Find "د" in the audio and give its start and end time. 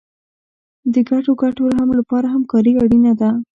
0.93-0.95